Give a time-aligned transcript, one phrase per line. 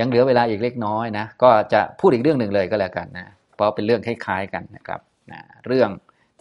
[0.00, 5.00] ยังเหลือเวลาอีกเล็กน้อยนะ ก็จะพูดอีกเรื่องหนึ่งเลยก็แล้วกันนะ เพราะเป็นเรื่องคล้ายๆกันนะครับ
[5.32, 5.90] นะเรื่อง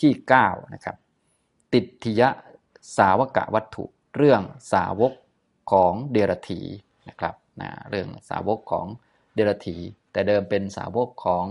[0.01, 0.11] ที่
[0.43, 0.95] 9นะครับ
[1.73, 2.29] ติทิยะ
[2.97, 3.85] สาวกะวัตถุ
[4.17, 4.41] เรื่อง
[4.73, 5.13] สาวก
[5.71, 6.61] ของเดรธี
[7.09, 8.87] นะครับนะเรื่องสาวกของ
[9.35, 9.77] เดรธี
[10.11, 11.45] แต่เดิมเป็นสาวกของ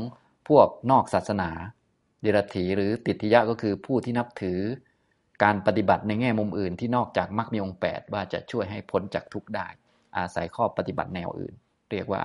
[0.48, 1.50] พวกนอกศาสนา
[2.22, 4.60] เดรธีหรือติทิยะก็คือผู้ที่นับถือ
[5.42, 9.68] การปฏิบัติในแง่มุมอื่นที่นอกจากมรรคมีองค์8ว่าจะช่วยให้พ้นจากทุกข์ได้
[10.16, 11.54] อาศัยข้อปฏิบัติแนวอื่น
[11.92, 12.22] เรียกว่า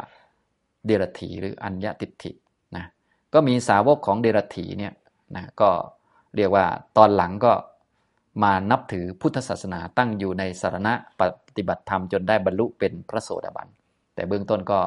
[0.86, 2.32] เดรธีหรืออัญญติถิ
[2.75, 2.86] นะ
[3.33, 4.93] ก็มีสาวกของเดรธีเนี่ย
[5.36, 5.70] นะก็
[6.36, 6.65] เรียกว่า
[6.97, 7.54] ตอนหลังก็
[8.43, 11.21] มานับถือพุทธศาสนาตั้งอยู่ในสารณะป
[11.57, 13.68] ฏิบัติธรรมจนได้บรรลุเป็นพระโสดาบัน
[14.15, 14.79] แต่เบื้องต้นก็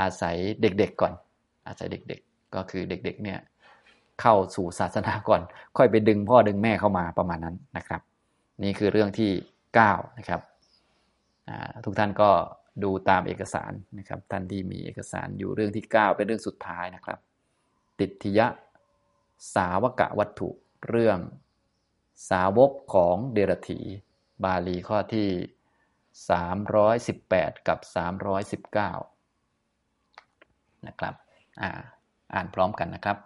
[0.00, 1.12] อาศัยเด็กๆก่อน
[1.66, 3.38] อาศัยเด็กๆ ก็คือเด็กๆเนี่ย
[4.20, 5.40] เข้าสู่ศาสนาก่อน
[5.76, 8.00] ค่อยไปดึงพ่อดึงแม่เข้ามาประมาณนั้นนะครับ
[8.62, 9.30] นี่คือเรื่องที่
[9.74, 10.40] 9นะครับ
[11.84, 12.30] ทุกท่านก็
[12.82, 17.18] ดูตามเอกสารนะครับ ท่านที่มีเอกสารอยู่เรื่องที่ 9 เป็นเรื่องสุดท้ายนะครับ
[17.98, 18.46] ติทิยะ
[19.54, 20.48] สาวกะวัตถุ
[20.88, 21.18] เรื่อง
[22.30, 23.80] สาวกของเดรถี
[24.44, 25.28] บาลีข้อที่
[27.50, 27.78] 318 กับ
[29.12, 31.14] 319 นะครับ
[31.60, 31.70] อ่า
[32.34, 33.16] อ่านพร้อมกันนะครับ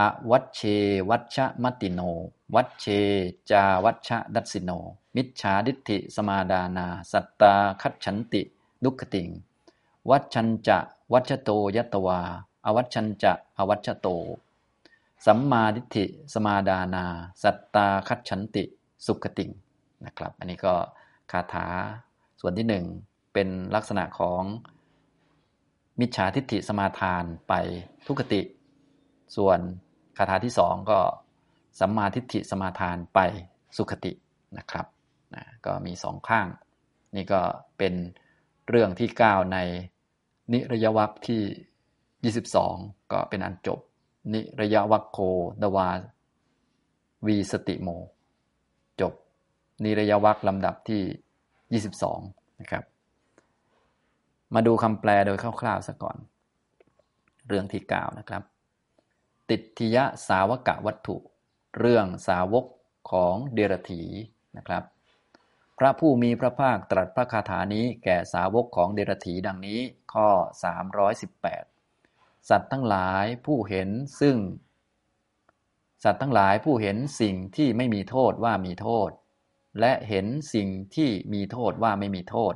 [0.00, 0.60] อวัชเช
[1.10, 2.00] วัชมติโน
[2.54, 2.86] วัชเช
[3.50, 4.70] จาวัชดัสสิโน
[5.16, 8.42] มิจฉาดิฐิสมาดานา สัตตาคัจฉันติ
[8.84, 9.28] ดุขติง
[10.10, 10.78] วัชัญจะ
[11.12, 12.20] วัชโตยตวา
[12.66, 14.08] อวัชัญจะ อวัชโต
[15.26, 17.04] สัมมาดิฐิสมาดานา
[17.42, 18.64] สัตตาคัจฉันติ
[19.06, 19.50] สุขติง
[20.04, 20.74] นะครับ อันนี้ก็
[21.30, 21.66] คาถา
[22.40, 22.84] ส่วนที่หนึ่ง
[23.32, 24.42] เป็นลักษณะของ
[26.00, 27.52] มิจฉาทิฏฐิสมาทานไป
[28.06, 28.40] ทุกติ
[29.36, 29.58] ส่วน
[30.16, 30.98] คาถาที่สองก็
[31.80, 33.18] สัมมาทิฏฐิสมาทานไป
[33.76, 34.12] สุขติ
[34.58, 34.86] นะครับ
[35.34, 36.46] นะก็มีสองข้าง
[37.14, 37.40] นี่ก็
[37.78, 37.94] เป็น
[38.68, 39.58] เรื่องที่ 9 ใน
[40.52, 43.80] นิรยวัคที่ 22 ก็เป็นอันจบ
[44.34, 45.18] นิรยวัคโค
[45.62, 45.90] ดวา
[47.26, 47.88] วีสติโม
[49.00, 49.12] จบ
[49.84, 51.82] นิรยวัคลำดับที่
[52.22, 52.84] 22 นะครับ
[54.54, 56.16] มาดูคำแปลโดยคร่าวๆซะก่อน
[57.48, 58.42] เรื่องที่ 9 นะครับ
[59.48, 61.16] ติทิยะสาวกะวัตถุ
[61.78, 62.64] เรื่องสาวก
[63.10, 64.02] ของเดรถี
[64.56, 64.82] นะครับ
[65.78, 69.80] พระผู้มีพระภาคตรัสพระคาถานี้แก่สาวกของเดรถีดังนี้
[70.12, 70.28] ข้อ
[71.58, 73.88] 318 สัตว์ทั้งหลายผู้เห็น
[74.20, 74.36] ซึ่ง
[76.04, 79.10] สัตว์ทั้งหลายผู้เห็นสิ่งที่ไม่มีโทษว่ามีโทษ
[79.80, 82.54] และเห็นสิ่งที่มีโทษว่าไม่มีโทษ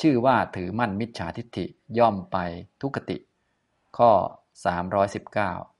[0.00, 1.66] ชื่อว่าถือมั่นมิจฉาทิฏฐิ
[1.98, 2.36] ย่อมไป
[2.80, 3.18] ทุกติ
[3.98, 4.12] ข้อ
[4.96, 5.71] 319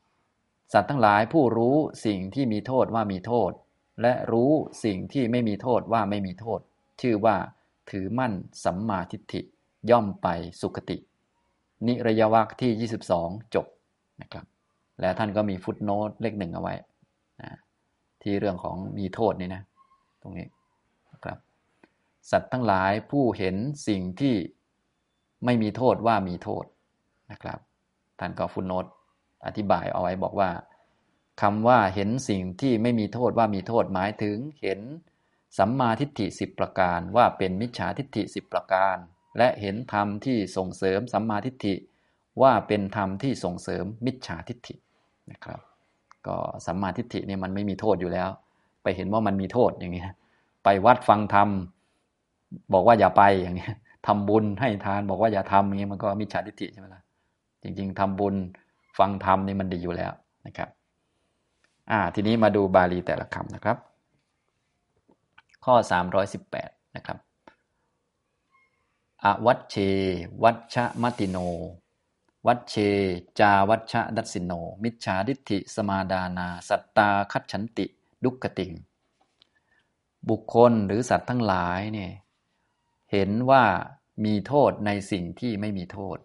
[0.73, 3.51] สัตว์ทั้งหลายผู้รู้สิ่งที่มีโทษว่ามีโทษ
[4.03, 4.51] และรู้
[4.85, 6.61] สิ่งที่ไม่มีโทษว่าไม่มีโทษ
[7.01, 7.37] ชื่อว่า
[7.91, 8.33] ถือมั่น
[8.65, 9.41] สัมมาทิฏฐิ
[9.91, 10.29] ย่อมไป
[10.61, 10.97] สุคติ
[11.87, 13.67] นิรยวักที่ 22 จบ
[14.23, 14.45] นะครับ
[15.01, 16.75] และท่านก็มีฟุตโนตเลขหนึ่งเอาไว้
[17.41, 17.59] นะ
[18.23, 19.63] ที่เรื่องของมีโทษนี่นะ
[20.23, 20.47] ตรงนี้
[21.13, 21.39] นะครับ
[22.31, 23.57] สัตว์ทั้งหลายผู้เห็น
[23.89, 24.35] สิ่งที่
[25.45, 26.65] ไม่มีโทษว่ามีโทษ
[27.31, 27.59] นะครับ
[28.19, 28.87] ท่านก็ฟุตโนต
[29.47, 30.51] อธิบายเอาไว้บอกว่า
[31.43, 34.81] คำว่าเห็นสิ่งที่ไม่มีโทษว่ามีโทษหมายถึงเห็น
[35.59, 38.97] สัมมาทิฏฐิสิบประการว่าเป็นมิจฉาทิฏฐิสิบประการ
[39.39, 41.75] และเห็นธรรมที่ส่งเสริมสัมมาทิฏฐิ
[42.43, 44.75] ว่าเป็นธรรมที่ส่งเสริมมิจฉาทิฏฐิ
[45.31, 45.61] นะครับ
[46.27, 46.37] ก็
[46.67, 48.31] สัมมาทิฏฐิเนี่ยมันไม่มีโทษอยู่แล้ว
[48.83, 50.03] ไปเห็นว่ามันมีโทษอย่างนี้
[50.65, 51.49] ไปวัดฟังธรรม
[52.73, 53.69] บอกว่าอย่าไปอย่างนี้
[54.07, 57.03] ทำบุญให้ทานบอกว่าอย่าทำอย่างนี้มันก็มิจฉาทิฏฐิใช่ไหมล่ะ
[57.63, 58.35] จริง ๆทำบุญ
[58.99, 60.13] ฟังธรรมนี่มันดีอยู่แล้ว
[60.47, 60.69] นะครับ
[61.91, 63.77] อ่าทีนี้มาดูบาลีแต่ละคำนะครับ
[65.65, 65.75] ข้อ
[66.35, 67.19] 318นะครับ
[69.25, 69.77] อวัชเช
[70.43, 71.39] วัชมติโน
[72.47, 72.75] วัชเช
[73.41, 74.53] จาวัชดัสสิโน
[74.83, 77.87] มิจฉาทิฏฐิสมาดานา สัตตาคัจฉันติ
[78.25, 78.73] ดุกติง
[80.29, 82.13] บุคคลหรือสัตว์ทั้งหลายเนี่ย
[83.13, 83.65] เห็นว่า
[84.25, 86.19] มีโทษในสิ่งที่ไม่มีโทษ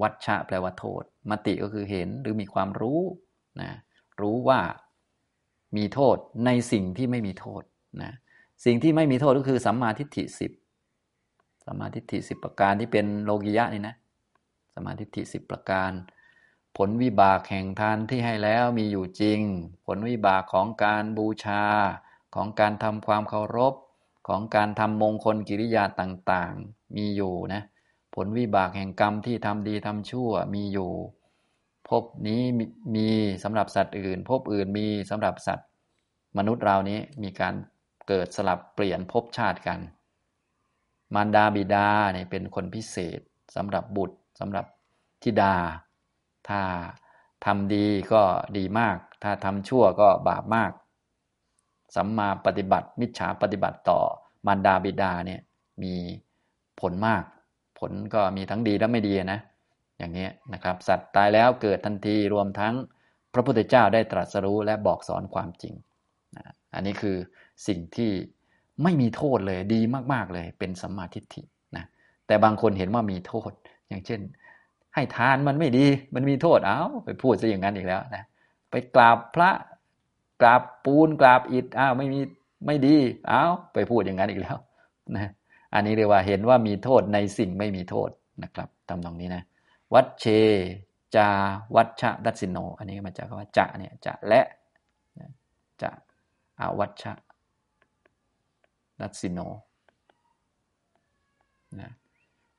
[0.00, 3.00] วัชชะแปลว่าโทษ มติก็คือเห็นหรือมีความรู้
[3.60, 3.70] นะ
[4.20, 4.60] รู้ว่า
[5.76, 7.62] มีโทษในสิ่งที่ไม่มีโทษ
[8.02, 8.12] นะ
[8.64, 10.52] สิ่งที่ไม่มีโทษก็คือสัมมาทิฏฐิสิบ
[11.64, 13.94] สัมมาทิฏฐิสิบประการที่เป็นโลกิยะนี่นะ
[14.74, 15.90] สัมมาทิฏฐิสิบประการ
[16.76, 19.40] ผลวิบากแห่งทานที่ให้แล้วมีอยู่จริง
[19.86, 21.64] ผลวิบากของการบูชา
[22.34, 23.74] ของการทำความเคารพ
[24.28, 27.62] ของการทำมงคลกิริยาต่างๆ มีอยู่นะ
[28.24, 30.90] ลวิบากแห่งกรรมที่ทำดีทำชั่วมีอยู่
[31.88, 32.42] ภพนี้
[32.96, 33.08] มี
[33.42, 35.68] สำหรับสัตว์อื่นภพอื่นมีสำหรับสัตว์
[36.38, 37.54] มนุษย์เรานี้มีการ
[38.08, 39.78] เกิดสลับเปลี่ยนภพชาติกัน
[41.14, 43.20] มารดาบิดาเนี่ยเป็นคนพิเศษ
[43.56, 44.66] สำหรับบุตรสำหรับ
[45.22, 45.54] ธิดา
[46.48, 46.60] ถ้า
[47.44, 48.22] ทำดีก็
[48.56, 50.72] ดีมาก ถ้าทำชั่วก็บาปมาก
[51.96, 54.00] สัมมาปฏิบัติ มิจฉาปฏิบัติต่อ
[54.46, 55.40] มารดาบิดาเนี่ย
[55.82, 55.94] มี
[56.80, 57.22] ผลมาก
[57.80, 59.40] ผลก็มีทั้งดีและไม่ดีนะ
[59.98, 62.74] อย่างนี้นะครับ สัตว์ตายแล้วเกิดทันทีรวมทั้ง
[63.34, 65.74] พระพุทธเจ้าได้ตรัสรู้และบอกสอนความจริง
[66.74, 67.16] อันนี้คือ
[67.66, 68.12] สิ่งที่
[68.82, 69.80] ไม่มีโทษเลยดี
[70.12, 71.42] มาก ๆ เลยเป็นสัมมาทิฏฐิ
[71.76, 71.84] นะ
[72.26, 73.52] แต่บางคนเห็นว่ามีโทษ
[73.88, 74.20] อย่างเช่น
[74.94, 78.24] ให้ทานมันไม่ดีมันมีโทษเอาไปพูดซะอย่างนั้นอีกแล้วนะ
[78.70, 79.50] ไปกราบพระ
[80.40, 82.20] กราบปูนกราบอิฐอ้าวไม่มี
[82.66, 82.96] ไม่ดี
[83.28, 83.42] เอา
[83.72, 84.56] ไปพูดอย่างนั้นอีกแล้ว
[85.14, 85.30] นะ
[85.74, 88.10] อันนี้เรียกว่าเห็นว่ามีโทษในสิ่งไม่มีโทษ
[88.42, 89.42] นะครับตำตรงนี้นะ
[89.94, 90.26] วัดเช
[91.16, 91.28] จา
[91.76, 94.40] วัชชะดัชสิโน อันนี้มาจากคำว่าจะเนี่ยจะและ
[95.82, 95.90] จะ
[96.60, 97.12] อาวัชชะ
[99.00, 99.40] ดัชสิโน
[101.80, 101.92] นะ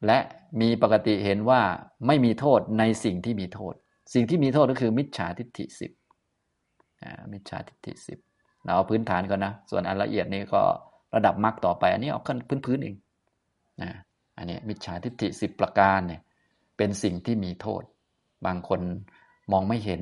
[0.06, 0.20] และ
[0.62, 1.62] มีปกติเห็นว่า
[2.08, 3.74] ไม่มีโทษในสิ่งที่มีโทษ
[4.14, 5.92] สิ่งที่มีโทษก็คือมิจฉาทิฏฐิสิบ
[7.34, 8.20] มิจฉาทิฏฐิสิบ
[8.64, 10.62] เราเอาพื้นฐานก่อนนะ ส่วนอันละเอียดนี้ก็
[11.16, 12.96] ระดับมรรคต่อไป อันนี้เอาขั้นพื้นๆเอง
[13.82, 13.92] นะ
[14.38, 16.22] อันนี้มิจฉาทิฏฐิสิบประการเนี่ย
[16.78, 17.84] เป็นสิ่งที่มีโทษ
[18.46, 18.82] บางคน
[19.52, 20.02] มองไม่เห็น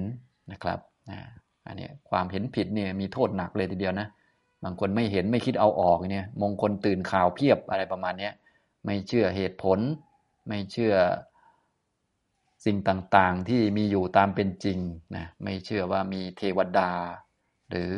[0.51, 0.79] นะครับ
[1.09, 1.19] นะ
[1.67, 4.07] อันนี้ความเห็นผิดเนี่ยมีโทษหนักเลยทีเดียวนะ
[4.63, 8.29] บางคนไม่เห็นไม่คิดเอาออกเนี่ยมงคลตื่นข่าวเพียบอะไรประมาณนี้
[8.85, 9.79] ไม่เชื่อเหตุผล
[10.47, 10.93] ไม่เชื่อ
[12.65, 14.79] สิ่งต่างๆที่มีอยู่ตามเป็นจริง
[15.15, 16.91] นะไม่เชื่อว่ามีเทวดา
[17.69, 17.91] หรือ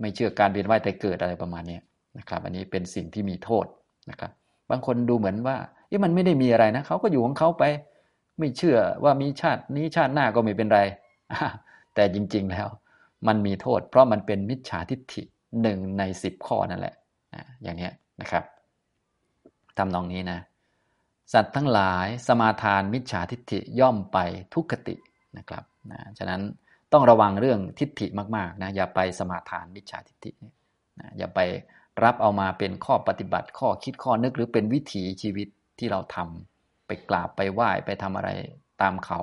[0.00, 1.78] ไม่เชื่อการเวียนว่ายแต่เกิดอะไรประมาณนี้
[2.18, 3.66] นะครับอันนี้เป็นสิ่งที่มีโทษ
[4.10, 4.30] นะครับ
[4.70, 5.56] บางคนดูเหมือนว่า
[5.88, 7.64] เอ๊ะมันไม่ได้มีอะไรนะเขาก็อยู่ของเขาไป
[8.38, 10.80] ไม่เชื่อว่ามีชาตินี้ชาติหน้าก็ไม่เป็นไร
[11.94, 12.68] แต่จริงๆแล้ว
[13.28, 15.22] มันมีโทษ เพราะมันเป็นมิจฉาทิฏฐิ
[15.62, 16.94] หนึ่งในสิบข้อนั่นแหละ
[17.62, 17.90] อย่างนี้
[18.20, 18.44] นะครับ
[19.78, 20.38] ทำนองนี้นะ
[21.32, 24.18] สัตว์ทั้งหลายสมาทานมิจฉาทิฏฐิย่อมไป
[24.54, 24.96] ทุกขติ
[25.38, 26.40] นะครับนะฉะนั้น
[26.92, 28.06] ต้องระวังเรื่องทิฏฐิ
[28.36, 30.30] มากๆนะอย่าไปสมาทานมิจฉาทิฏฐิ
[31.00, 31.40] นะอย่าไป
[32.04, 35.48] รับเอามาเป็นข้อปฏิบัติข้อคิดข้อนึกหรือเป็นวิถีชีวิต
[35.78, 38.30] ที่เราทำไปกราบไปไหว้ไปทำอะไร
[38.82, 39.20] ตามเขา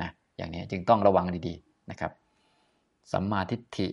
[0.00, 2.12] นะอย่างนี้จึงต้องระวังดีๆนะครับ
[3.12, 3.86] สัมมาทิฏฐิ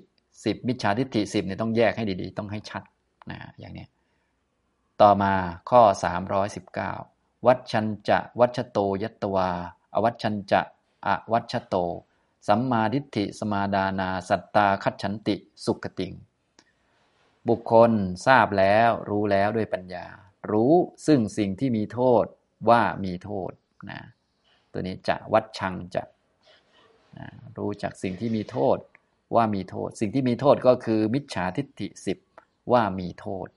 [0.44, 2.84] สิบมิจฉาทิฏฐิสิบเนี่ยต้องแยกให้ดีๆ ต้องให้ชัด
[3.32, 3.86] นะอย่างนี้
[5.02, 5.34] ต่อมา
[5.70, 5.82] ข้อ
[6.64, 9.50] 319 วัชัญจะวัชโตยัตวา
[9.94, 10.62] อวัชัญจะ
[11.08, 11.76] อวัชโต
[12.48, 16.14] สัมมาทิฏฐิสมาดานา สัตตาคัจฉันติสุขติง
[17.50, 17.92] บุคคล
[18.28, 20.06] ทราบแล้วรู้แล้วด้วยปัญญา
[20.52, 20.74] รู้
[21.08, 22.26] ซึ่งสิ่งที่มีโทษ
[22.70, 23.52] ว่ามีโทษ
[23.90, 24.02] นะ
[24.72, 26.04] ตัวนี้จะวัดชังจะ
[27.18, 28.78] นะรู้จักสิ่งที่มีโทษ
[29.36, 32.18] ว่ามีโทษ สิ่งที่มีโทษก็คือมิจฉาทิฏฐิสิบ
[32.72, 33.48] ว่ามีโทษ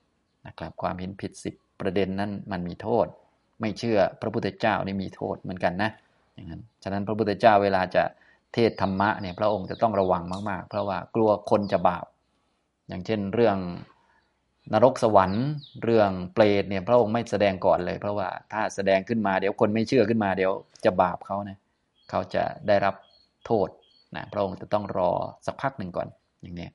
[0.46, 3.06] นะครับความเห็นผิดสิบประเด็นนั้นมันมีโทษ
[3.60, 5.90] ไม่เชื่อพระพุทธเจ้านี่มีโทษเหมือนกันนะ
[6.34, 8.04] อย่างนั้นฉะนั้นพระพุทธเจ้าเวลาจะ
[8.54, 12.04] เทศธรรมะเนี่ยพระองค์จะต้องระวังมาก ๆ เพราะว่ากลัวคนจะบาป
[12.88, 13.56] อย่างเช่นเรื่อง
[14.72, 15.46] นรกสวรรค์
[15.84, 20.52] เรื่องเปรตเนี่ยพระองค์ไม่แสดงก่อนเลย เพราะว่าถ้าแสดงขึ้นมาเดี๋ยวคนไม่เชื่อขึ้นมาเดี๋ยว
[20.84, 21.58] จะบาปเขานะ
[22.10, 22.94] เขาจะได้รับ
[23.46, 23.68] โทษ
[24.16, 25.10] นะพระองค์จะต้องรอ
[25.46, 26.08] สักพักหนึ่งก่อน
[26.42, 26.68] อย่างนี้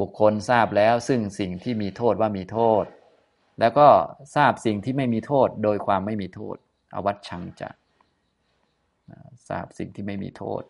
[0.00, 2.84] บุคคลทราบแล้วซึ่งสิ่งที่มีโทษว่ามีโทษ
[3.60, 3.88] แล้วก็
[4.36, 6.56] ทราบสิ่งที่ไม่มีโทษโดยความไม่มีโทษ
[6.94, 7.68] อวัตชังจะ
[9.48, 10.62] ทราบสิ่งที่ไม่มีโทษ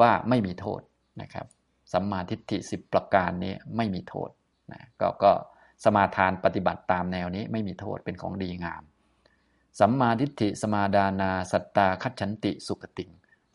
[0.00, 0.80] ว่าไม่มีโทษ
[1.22, 1.46] นะครับ
[1.92, 4.30] สัมมาทิฏฐิสิบประการนี้ไม่มีโทษ
[4.72, 5.32] นะกก็
[5.84, 8.82] สมาทานปฏิบัติตามแนวนี้ไม่มีโทษเป็นของดีงาม
[9.80, 13.10] สัมมาทิฏฐิสมาดานาสัตตาคัจฉันติสุขติง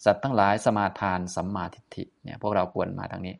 [0.06, 3.36] สัตว์ทั้งหลายสมาทานสัมมาทิฏฐิเนี่ยพวกเราควรมาทางนี้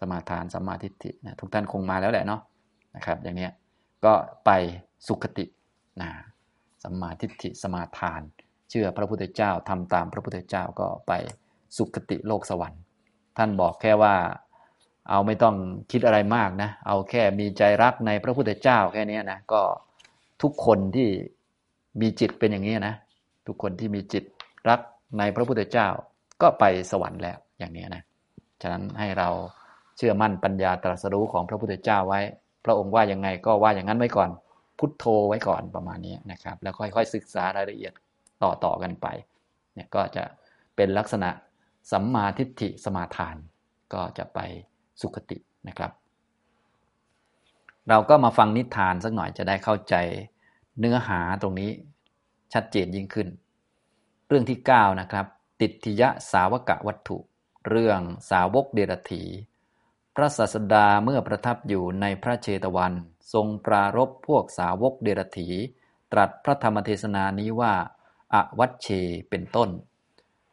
[0.00, 2.40] สมาทานสัมมาทิฏฐินะทุกท่านคงมาแล้วแหละเนาะ
[2.96, 3.48] นะครับ อย่างนี้
[4.04, 4.14] ก็
[4.44, 4.50] ไป
[5.06, 5.44] สุขติ
[6.00, 6.10] นะ
[6.82, 8.20] สัมมาทิฏฐิสมาทาน
[8.70, 11.12] เชื่อพระพุทธเจ้าทำตามพระพุทธเจ้าก็ไป
[11.76, 12.82] สุขติโลกสวรรค์
[13.40, 14.14] ท่านบอกแค่ว่า
[15.10, 15.54] เอาไม่ต้อง
[15.90, 19.62] คิดอะไรมากนะ เอาแค่มีใจรักในพระพุทธเจ้าแค่นี้นะ ก็
[20.42, 21.08] ทุกคนที่
[22.00, 22.94] มีจิตเป็นอย่างนี้นะ
[23.46, 24.24] ทุกคนที่มีจิต
[24.68, 24.80] รัก
[25.18, 25.88] ในพระพุทธเจ้า
[26.42, 28.02] ก็ไปสวรรค์แล้วอย่างนี้นะ
[28.62, 29.28] ฉะนั้นให้เรา
[29.96, 32.20] เชื่อมั่นปัญญาตรัสรู้ของพระพุทธเจ้าไว้
[32.64, 34.30] พระองค์ว่ายังไงก็ว่าอย่างนั้นไว้ก่อน
[34.78, 37.92] พุทโธไว้ก่อนประมาณนี้นะครับ แล้วค่อยๆศึกษารายละเอียด
[38.42, 39.06] ต่อๆกันไป
[39.74, 40.24] เนี่ยก็จะ
[40.76, 41.30] เป็นลักษณะ
[41.90, 43.36] สัมมาทิฏฐิสมาทาน
[43.92, 44.38] ก็จะไป
[45.00, 45.92] สุขตินะครับ
[47.88, 49.94] เราก็มาฟังนิทานสักหน่อยจะได้เข้าใจ
[50.78, 51.70] เนื้อหาตรงนี้
[52.52, 53.28] ชัดเจนยิ่งขึ้น
[54.28, 55.26] เรื่องที่ 9 นะครับ
[55.60, 57.18] ติทิยะสาวกะวัตถุ
[57.68, 59.22] เรื่องสาวกเดรถี
[60.14, 62.92] พระศาสดาเมื่อประทับอยู่ในพระเชตวัน
[63.32, 65.48] ทรงปรารบพวกสาวกเดรถี
[66.12, 67.74] ตรัสพระธรรมเทศนานี้ว่า
[68.34, 68.88] อวัชเช
[69.30, 69.68] เป็นต้น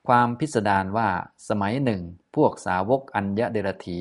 [0.07, 1.09] ความพิสดารว่า
[1.47, 2.01] สมัยหนึ่ง
[2.35, 3.99] พวกสาวกอัญญเดรถี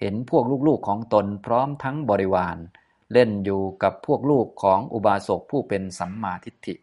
[0.00, 2.56] เห็นพวกลูกๆของตนพร้อมทั้งบริวาร
[3.12, 6.74] เล่นอยู่กับพวกลูกของอุบาสกผู้เป็นสัมมาทิฏฐิ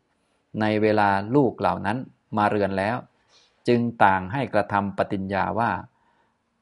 [0.59, 1.97] ในเวลาลูกเหล่านั้น
[2.37, 2.97] มาเรือนแล้ว
[3.67, 5.71] จึงต่างให้กระทำปฏิญญาว่า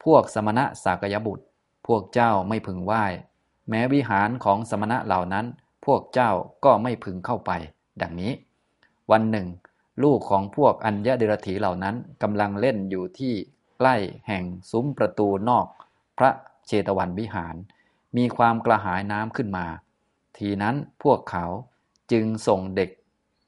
[0.04, 1.44] พวกสมณะสากยบุตร
[1.86, 3.04] พวกเจ้าไม่พึงไหว้
[3.68, 5.46] แม้วิหารของสมณะเหล่านั้น
[5.86, 6.30] พวกเจ้า
[6.64, 7.50] ก็ไม่พึงเข้าไป
[8.00, 8.32] ดังนี้
[9.10, 9.46] วันหนึ่ง
[10.02, 13.34] ลูกของพวกอัญญเดรถีเหล่านั้นกำลังเล่นอยู่ที่
[13.78, 13.96] ใกล้
[14.28, 15.66] แห่งซุ้มประตูนอก
[16.18, 16.30] พระ
[16.66, 17.54] เชตวันวิหาร
[18.16, 19.66] มีความกระหายน้ำขึ้นมา
[20.38, 21.46] ทีนั้นพวกเขา
[22.12, 22.90] จึงส่งเด็ก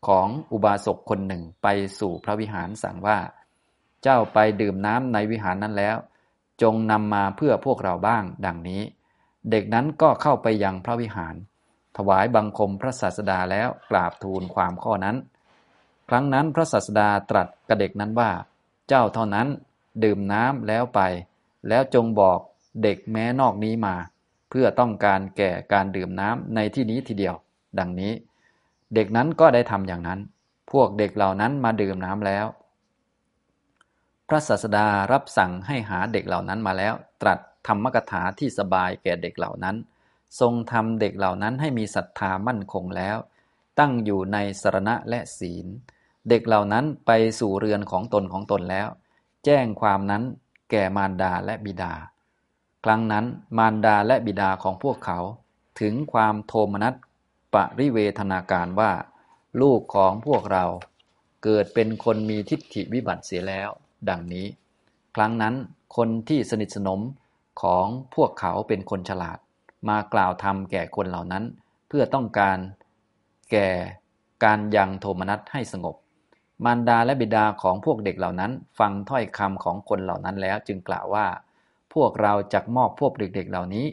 [0.07, 1.69] ของอุบาสกคนหนึ่งไป
[1.99, 3.19] สู่พระวิหารสั่งว่า
[4.03, 5.97] เจ้าไปดื่มน้ำในวิหารนั้นแล้ว
[6.63, 8.83] จงนำมาเพื่อพวกเราบ้างดังนี้
[9.51, 11.35] เด็กนั้นก็เข้าไปยังพระวิหาร
[11.97, 15.17] ถวายบังคมพระศาสดาแล้วกราบทูลความข้อนั้น
[16.09, 18.31] ครั้งนั้นพระศาสดาตรัสกับเด็กนั้นว่า
[18.89, 19.49] เจ้าเท่านั้น
[20.05, 21.01] ดื่มน้ำแล้วไป
[21.69, 22.39] แล้วจงบอก
[22.83, 23.95] เด็กแม้นอกนี้มา
[24.51, 27.35] เพื่อต้องการแก่การดื่มน้ำในที่นี้ทีเดียว
[27.79, 28.13] ดังนี้
[28.95, 30.21] เด็กนั้นก็ได้ทำอย่างนั้น
[30.73, 32.47] พวกเด็กเหล่านั้นมาดื่มน้ำแล้ว
[34.29, 39.77] พระศาสดารับสั่งให้หาเด็กเหล่านั้นมาแล้ว ตรัสธรรมกถาที่สบายแก่เด็กเหล่านั้น
[40.41, 43.17] ทรงทำเด็กเหล่านั้นให้มีศรัทธามั่นคงแล้ว
[43.79, 45.67] ตั้งอยู่ในสรณะและศีล
[46.29, 47.11] เด็กเหล่านั้นไป
[47.41, 48.89] สู่เรือนของตนของตนแล้ว
[49.45, 50.23] แจ้งความนั้น
[50.71, 51.95] แก่มารดาและบิดา
[52.85, 53.27] ครั้งนั้น
[53.59, 55.19] มารดาและบิดาของพวกเขา
[55.81, 56.95] ถึงความโทมนัส
[57.55, 58.93] ปริเวทนาการว่า
[59.61, 60.65] ลูกของพวกเรา
[61.45, 63.69] เกิดเป็นคนมีทิฏฐิวิบัติเสียแล้ว
[64.09, 64.47] ดังนี้
[65.17, 65.55] ครั้งนั้น
[65.97, 67.01] คนที่สนิทสนม
[67.63, 69.39] ของพวกเขาเป็นคนฉลาด
[69.89, 71.45] มากล่าวธรรมแก่คนเหล่านั้น
[71.89, 72.59] เพื่อต้องการ
[73.53, 73.69] แก่
[74.45, 75.97] การยังโทมนัสให้สงบ
[76.65, 81.27] มารดาและบิดาของพวกเด็กเหล่านั้น ฟังถ้อยคำของคนเหล่านั้นแล้ว จึงกล่าวว่า
[81.95, 83.87] พวกเราจะมอบพวกเด็กๆเหล่านี้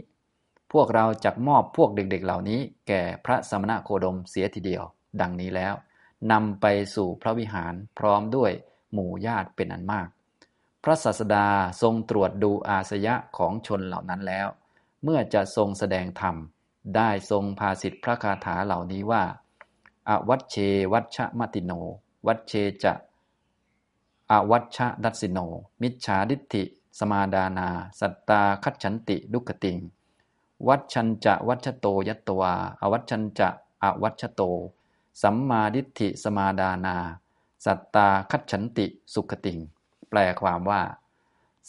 [0.73, 4.83] พวกเราจะมอบพวกเด็กๆเหล่านี้ แก่พระสมณะโคดมเสียทีเดียว
[5.21, 5.73] ดังนี้แล้ว
[6.31, 8.51] นำไปสู่พระวิหารพร้อมด้วย
[8.93, 10.07] หมู่ญาติเป็นอันมาก
[10.83, 11.47] พระศาสดา
[11.81, 14.47] ทรงตรวจดูอาสยะของชนเหล่านั้นแล้ว
[15.03, 16.35] เมื่อจะทรงแสดงธรรม
[16.95, 19.23] ได้ทรงพาสิทธิพระคาถาเหล่านี้ว่า
[20.09, 20.55] อวัชเช
[20.93, 21.71] วัชมติโน
[22.27, 22.93] วัชเชจะ
[24.31, 25.39] อวัชชะดัสิโน
[25.81, 26.63] มิจฉาดิฏฐิ
[26.99, 27.67] สมาดานา
[27.99, 29.77] สัตตาคัจฉันติดุกติง
[30.67, 33.49] วัชชันจะวัชโตยัตวา อวัชชันจะ
[33.83, 34.41] อวัชโต
[35.21, 36.97] สัมมาดิฏฐิสมาดานา
[37.65, 39.59] สัตตาคัจฉันติสุขติง
[40.09, 40.81] แปลความว่า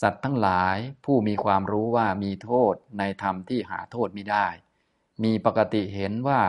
[0.01, 4.47] สัตว์ทั้งหลายผู้มีความรู้ว่ามีโทษในธรรมที่หาโทษไม่ได้
[5.23, 6.41] มีปกติเห็นว่า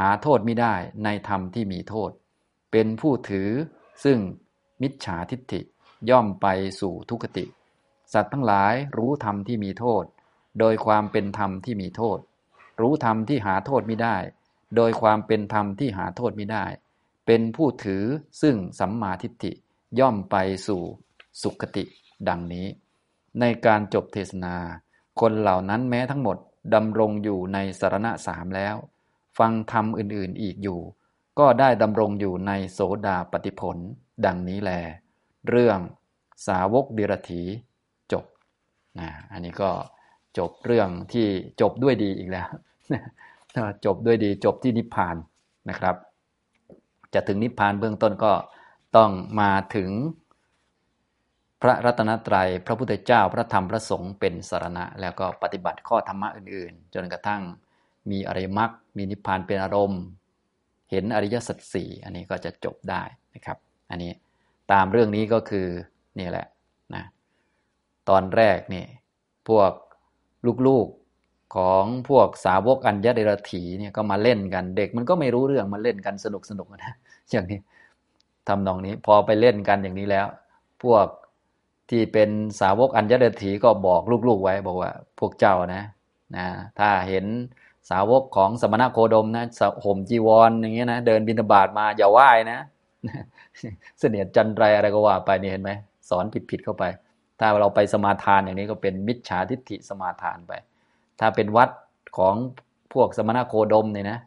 [0.00, 0.74] หาโทษไม่ได้
[1.04, 2.10] ในธรรมที่มีโทษ
[2.72, 3.50] เป็นผู้ถือ
[4.04, 4.18] ซึ่ง
[4.82, 5.60] มิจฉาทิฏฐิ
[6.10, 6.46] ย่อมไป
[6.80, 7.44] สู่ทุกติ
[8.12, 10.04] สัตว์ทั้งหลายรู้ธรรมที่มีโทษ
[10.60, 12.18] โดยความเป็นธรรมที่มีโทษ
[12.80, 14.16] รู้ธรรมที่หาโทษไม่ได้
[14.76, 16.64] โดยความเป็นธรรมที่หาโทษไม่ได้
[17.26, 18.04] เป็นผู้ถือ
[18.42, 19.52] ซึ่งสัมมาทิฏฐิ
[20.00, 20.36] ย่อมไป
[20.66, 20.82] สู่
[21.42, 21.84] สุขติ
[22.28, 22.66] ดังนี้
[23.40, 24.56] ในการจบเทศนา
[25.20, 26.36] คนเหล่านั้นแม้ทั้งหมด
[26.74, 28.76] ดำรงอยู่ในสารณะสามแล้ว
[29.38, 30.80] ฟังธรรมอื่นๆอีกอยู่
[31.38, 33.76] ก็ได้ดำรงอยู่ในโสดาปฏิผล
[34.26, 34.72] ดังนี้แล
[35.48, 35.78] เรื่อง
[36.46, 37.42] สาวกเดรถี
[38.12, 38.24] จบ
[38.98, 39.70] นะอันนี้ก็
[40.38, 41.26] จบเรื่องที่
[41.60, 42.48] จบด้วยดีอีกแล้ว
[43.84, 45.16] จบด้วยดีจบที่นิพพาน
[45.70, 45.96] นะครับ
[47.14, 48.32] จะถึงนิพพานเบื้องต้นก็
[48.96, 49.10] ต้อง
[49.40, 49.90] มาถึง
[51.62, 57.42] พระรัตนตรัยพระพุทธเจ้าพระธรรมพระสงฆ์เป็นสารณะ แล้วก็ปฏิบัติข้อธรรมะอื่น ๆ จนกระทั่ง
[58.10, 60.02] มีอริยมรรคมีนิพพานเป็นอารมณ์
[60.90, 63.02] เห็นอริยสัจสี่อันนี้ก็จะจบได้
[63.34, 63.58] นะครับ
[63.90, 64.12] อันนี้
[64.72, 65.68] ตามเรื่องนี้ก็คือ
[66.18, 66.46] นี่แหละ
[66.94, 67.04] นะ
[68.08, 68.84] ตอนแรกนี่
[69.48, 69.72] พวก
[70.66, 76.96] ลูกๆของพวกสาวกอัญญเดรถีเนี่ยก็มาเล่นกันเด็ก มันก็ไม่รู้เรื่องมาเล่นกันสนุกสนุกนะ
[77.30, 77.60] อย่างนี้
[78.48, 80.26] ทำนองนี้พอไปเล่นกันอย่างนี้แล้ว
[80.82, 81.06] พวก
[81.90, 82.30] ที่เป็น
[82.60, 85.82] สาวกอัญญเดรถีก็บอกลูกๆไว้บอกว่า พวกเจ้านะ
[86.36, 86.46] นะ
[86.78, 87.24] ถ้าเห็น
[87.90, 89.44] สาวกของสมณะโคดมนะ
[89.84, 92.58] ห่มจีวรอย่างเงี้ยนะเดินบิณฑบาตมาอย่าไหว้นะ
[93.98, 95.70] เสนียดจันไรอะไรก็ว่าไปนี่เห็นไหม
[96.08, 96.84] สอนผิดๆเข้าไป
[97.40, 100.52] ถ้าเราไปสมาทานอย่างนี้ก็เป็นมิจฉาทิฏฐิสมาทานไป
[101.20, 101.70] ถ้าเป็นวัด
[102.18, 102.34] ของ
[102.92, 104.18] พวกสมณโคดมเนี่ยนะ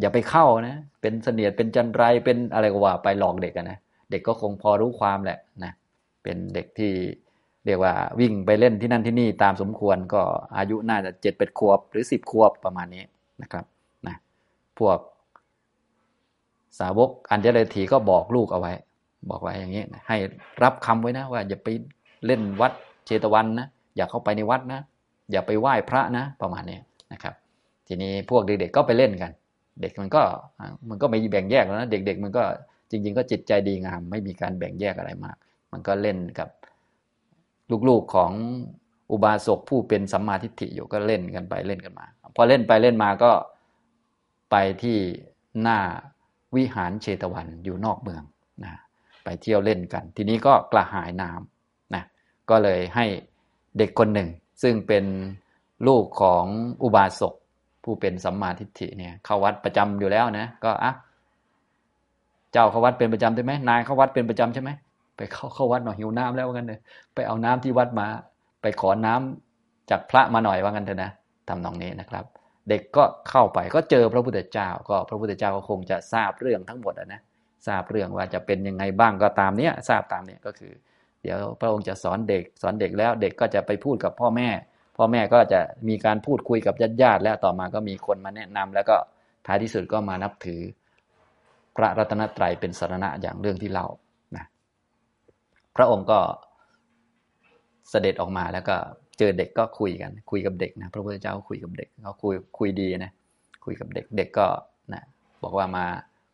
[0.00, 3.78] อย่าไปเข้านะ เป็นเสนียดเป็นจันไรเป็นอะไรก็ว่าไปหลอกเด็กนะ
[4.10, 5.72] เด็กก็คงพอรู้ความแหละนะ
[6.22, 6.92] เป็นเด็กที่
[7.66, 10.22] เรียกว่าวิ่งไปเล่นที่นั่นที่นี่ตามสมควรก็
[10.56, 13.04] อายุน่าจะเจ็ดเป็ดขวบหรือสิบขวบประมาณนี้
[13.42, 13.64] นะครับ
[14.06, 14.16] นะ
[14.78, 14.98] พวก
[16.78, 18.72] สาวกอัญญเลถีก็บอกลูกเอาไว้
[19.30, 20.16] บอกไว้อย่างนี้ ให้
[20.62, 21.68] รับคำไว้นะ ว่าอย่าไป
[22.26, 22.72] เล่นวัด
[23.06, 24.80] เชตวันนะอย่าเข้าไปในวัดนะ
[25.30, 26.78] อย่าไปไหว้พระนะประมาณนี้
[27.12, 27.34] นะครับ
[27.86, 29.30] ทีนี้พวกเด็กๆก็ไปเล่นกัน
[29.80, 30.22] เด็กมันก็
[30.88, 32.42] มันก็ไม่แบ่งแยกแล้วนะเด็ก ๆ มันก็
[32.90, 35.36] จริง ๆ ก็จิตใจดีงาม ไม่มีการแบ่งแยกอะไรมาก
[35.72, 36.48] มันก็เล่นกับ
[37.88, 38.32] ลูกๆของ
[39.10, 43.30] อุบาสกผู้เป็นสัมมาทิฏฐิอยู่ก็เล่นกันไปเล่นกันมา พอเล่นไปเล่นมาก็
[44.50, 44.98] ไปที่
[45.62, 45.78] หน้า
[46.56, 48.22] วิหารเชตวันอยู่นอกเมือง
[48.64, 48.72] นะ
[49.24, 52.04] ไปเที่ยวเล่นกัน ทีนี้ก็กระหายน้ำนะ
[52.50, 53.06] ก็เลยให้
[53.78, 54.28] เด็กคนหนึ่ง
[54.62, 55.04] ซึ่งเป็น
[55.86, 56.44] ลูกของ
[56.82, 57.34] อุบาสก
[57.84, 60.92] ผู้เป็นสัมมาทิฏฐิเนี่ยเข้าวัดประจำอยู่แล้วนะก็อะ
[62.52, 64.70] เจ้าเข้าวัดเป็นประจำใช่ไหมนายเข้าวัดเป็นประจำใช่ไหม
[65.20, 66.78] ไปเข้าเข้าวัดหน่อยหิวน้ำแล้วว่ากันเลย
[67.14, 68.06] ไปเอาน้ำที่วัดมา
[68.62, 71.10] ไปขอน้ำจากพระมาหน่อยว่ากันเถอะนะ
[71.48, 72.24] ทำนองนี้นะครับ
[72.68, 77.20] เด็กก็เข้าไปก็เจอพระพุทธเจ้า ก็พระพุทธเจ้าก็คงจะทราบเรื่องทั้งหมดนะ
[77.66, 80.72] ทราบเรื่องว่าจะเป็นยังไงบ้างก็ตามเนี้ยทราบตามเนี้ยก็คือ
[81.22, 84.48] เดี๋ยวพระองค์จะสอนเด็กสอนเด็กแล้วเด็กก็จะไปพูดกับพ่อแม่
[84.96, 88.96] พ่อแม่ก็จะมีการพูดคุยกับญาติญาติแล้วต่อมาก็มีคนมาแนะนำแล้วก็
[89.46, 90.60] ท้ายที่สุดก็มานับถือ
[91.76, 93.86] พระรัตนตรัยเป็นสารณะอย่างเรื่องที่เรา
[95.76, 96.18] พระองค์ก็
[97.90, 98.76] เสด็จออกมาแล้วก็
[99.18, 103.12] เจอเด็กก็คุยกัน คุยกับเด็กนะพระพุทธเจ้าคุยกับเด็กเขาคุยคุยดีนะ
[103.64, 104.46] คุยกับเด็กเด็กก็
[104.92, 105.02] นะ
[105.42, 105.84] บอกว่ามา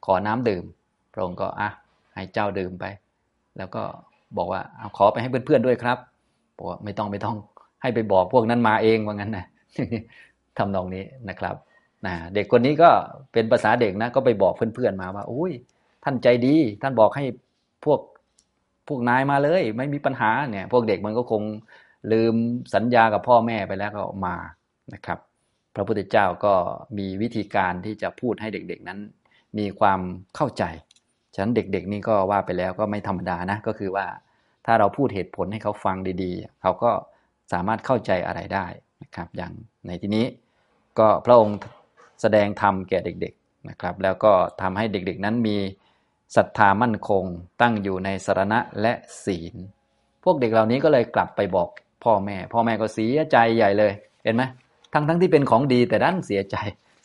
[0.06, 0.64] ขอน้ำดื่ม
[1.14, 1.68] พระองค์ก็อะ
[2.14, 2.84] ให้เจ้าดื่มไป
[3.58, 3.82] แล้วก็
[4.36, 5.98] บอกว่าเอาขอไปให้เพื่อนๆด้วยครับ
[6.56, 7.36] บอกว่าไม่ต้องไม่ต้อง
[7.82, 9.46] ให้ไปบอกพวกนั้นมาเองว่างั้นนะ
[10.58, 11.56] ทำนองนี้นะครับ
[12.06, 12.90] นะเด็กคนนี้ก็
[13.32, 15.52] เป็นภาษาเด็กนะก็ไปบอกเพื่อนๆมาว่าโอ้ย
[16.04, 17.24] ท่านใจดี ท่านบอกให้
[17.84, 18.00] พวก
[18.88, 21.42] พวกนายมาเลย ไม่มีปัญหาเนี่ย พวกเด็กมันก็คง
[22.12, 22.34] ลืม
[22.74, 24.36] สัญญากับพ่อแม่ไปแล้วก็มา
[24.94, 25.18] นะครับ
[25.74, 26.54] พระพุทธเจ้าก็
[26.98, 28.98] มีวิธีการที่จะพูดให้เด็กๆนั้น
[29.58, 30.00] มีความ
[30.36, 30.64] เข้าใจ
[31.34, 34.06] ฉะนั้นเด็กๆนี่ก็ว่าไปแล้วก็ไม่ธรรมดานะก็คือว่า
[34.66, 36.90] ถ้าเราพูดเหตุผลให้เขาฟังดีๆ เขาก็
[37.52, 38.66] สามารถเข้าใจอะไรได้
[39.02, 39.52] นะครับ อย่าง
[39.86, 40.26] ในที่นี้
[40.99, 41.58] ก็พระองค์
[42.20, 45.56] แสดงธรรมแก่เด็กๆนะครับ แล้วก็ทำให้เด็กๆนั้นมี
[46.36, 47.25] ศรัทธามั่นคง
[47.60, 48.93] ตั้งอยู่ในสารณะและ
[49.25, 49.54] ศีล
[50.25, 51.69] พวกเด็กเหล่านี้ก็เลยกลับไปบอก
[52.04, 53.93] พ่อแม่ พ่อแม่ก็เสียใจใหญ่เลย
[54.25, 54.43] เห็นไหม
[54.93, 56.56] ทั้งทั้งที่เป็นของดีแต่ด้านเสียใจ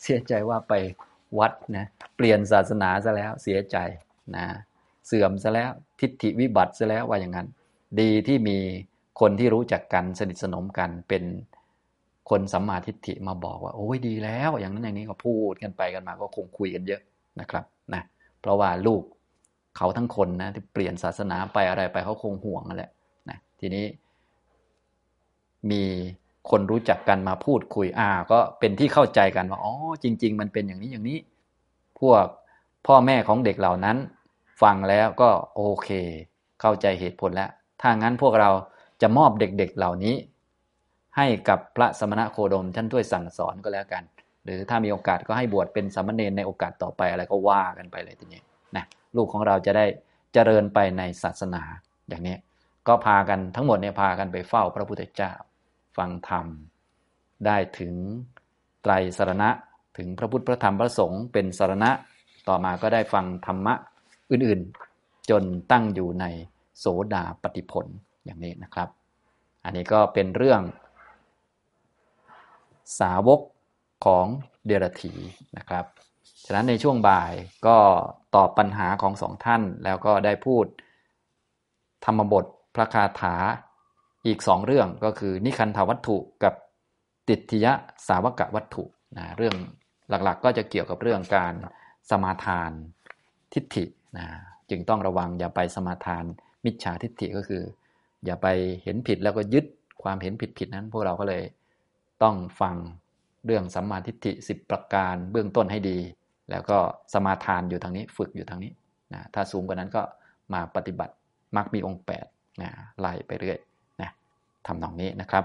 [0.02, 0.74] เสียใจว่าไป
[1.38, 3.76] วัดนะ เปลี่ยนศาสนาซะแล้ว เสียใจ
[4.36, 4.44] นะ
[5.06, 7.48] เสื่อมซะแล้ว ทิฏฐิวิบัติซะแล้วว่าอย่างนั้น
[8.00, 8.58] ดีที่มี
[9.20, 11.24] คนที่รู้จักกันสนิทสนมกันเป็น
[12.30, 17.00] คนสัมมาทิฏฐิมาบอกว่า โอ้ยดีแล้ว อย่างนั้นอย่างนี้ก็พูดกันไปกันมาก็คงคุยกันเยอะ
[17.40, 18.02] นะครับนะ
[18.42, 19.02] เพราะว่าลูก
[19.76, 22.90] เขาทั้งคนนะที่เปลี่ยนศาสนาไปอะไรไปเขาคงห่วงนั่นแหละ
[23.30, 23.84] นะทีนี้
[25.70, 25.82] มี
[26.50, 31.18] คนรู้จักกันมาพูดคุยอ่า ก็เป็นที่เข้าใจกันว่าอ๋อจริง ๆ มันเป็นอย่างนี้อย่างนี้
[32.00, 32.24] พวก
[32.86, 33.96] พ่อแม่ของเด็กเหล่านั้น
[34.62, 35.88] ฟังแล้วก็โอเค
[36.60, 37.50] เข้าใจเหตุผลแล้ว
[37.80, 38.50] ถ้างั้นพวกเรา
[39.02, 40.14] จะมอบเด็กๆเหล่านี้
[41.16, 44.02] ให้กับพระสมณะโคดมท่านด้วยสั่งสอนก็แล้วกัน
[44.44, 48.42] หรือถ้ามีโอกาสก็ให้บวชเป็นสามเณรในโอกาสต่อไปอะไรก็ว่ากันไปเลยทีนี้
[48.76, 48.84] นะ
[49.16, 49.86] ลูกของเราจะได้
[50.32, 51.62] เจริญไปในศาสนา
[52.08, 52.36] อย่างนี้
[52.88, 55.32] ก็พากันทั้งหมดเนี่ยพากันไปเฝ้าพระพุทธเจ้า
[55.96, 56.46] ฟังธรรม
[57.46, 57.94] ได้ถึง
[58.82, 59.50] ไตรสรณะ
[59.96, 61.90] ถึงพระพุทธพระธรรมพระสงฆ์เป็นสรณะ
[62.48, 63.74] ต่อมาก็ได้ฟังธรรมะ
[64.30, 66.24] อื่นๆ จนตั้งอยู่ใน
[66.78, 67.86] โสดาปฏิผล
[68.24, 68.88] อย่างนี้นะครับ
[69.64, 70.60] อันนี้ก็เป็นเรื่อง
[73.00, 73.40] สาวก
[74.04, 74.26] ของ
[74.66, 75.14] เดรธี
[75.58, 75.84] นะครับ
[76.46, 77.32] ฉะนั้นในช่วงบ่าย
[77.66, 77.76] ก็
[78.36, 80.66] ตอบปัญหาของสองท่าน แล้วก็ได้พูด
[82.04, 83.34] ธรรมบทพระคาถา
[84.26, 86.54] อีกสองเรื่องก็คือนิคันธวัตถุกับ
[87.28, 87.72] ติทิยะ
[88.08, 88.84] สาวกวัตถุ
[89.16, 89.54] นะเรื่อง
[90.08, 91.54] หลักๆ ก็จะเกี่ยวกับเรื่องการ
[92.10, 92.70] สมาทาน
[93.52, 93.84] ทิฏฐิ
[94.18, 94.26] นะ
[94.70, 96.24] จึงต้องระวังอย่าไปสมาทาน
[96.64, 97.62] มิจฉาทิฏฐิก็คือ
[98.24, 98.46] อย่าไป
[98.82, 99.64] เห็นผิดแล้วก็ยึด
[100.02, 101.42] ความเห็นผิดๆนั้น พวกเราก็เลย
[102.22, 102.76] ต้องฟัง
[103.44, 105.98] เรื่องสัมมาทิฏฐิสิบประการเบื้องต้นให้ดี
[106.50, 106.78] แล้วก็
[107.12, 108.72] สมาทานอยู่ทางนี้ฝึกอยู่ทางนี้
[109.12, 110.02] นะถ้าสูงกว่านั้นก็
[110.52, 111.14] มาปฏิบัติ
[111.56, 113.58] มักมีองค์8นะไล่ไปเรื่อย
[114.00, 114.10] นะ
[114.66, 115.44] ทำนองนี้นะครับ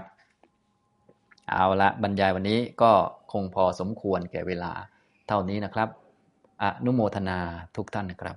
[1.50, 2.92] เอาละบรรยายวันนี้ก็
[3.32, 4.72] คงพอสมควรแก่เวลา
[5.28, 5.88] เท่านี้นะครับ
[6.62, 7.38] อนุโมทนา
[7.76, 8.36] ทุกท่านนะครับ